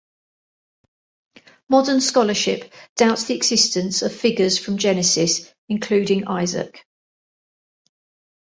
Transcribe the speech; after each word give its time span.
Modern 1.69 2.01
scholarship 2.01 2.73
doubts 2.95 3.25
the 3.25 3.35
existence 3.35 4.01
of 4.01 4.11
figures 4.11 4.57
from 4.57 4.79
Genesis, 4.79 5.53
including 5.69 6.25
Isaac. 6.27 6.87